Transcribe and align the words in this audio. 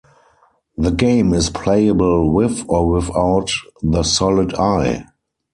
The 0.79 0.89
game 0.89 1.31
is 1.31 1.51
playable 1.51 2.33
with 2.33 2.65
or 2.67 2.89
without 2.91 3.51
the 3.83 4.01
Solid 4.01 4.55
Eye. 4.55 5.05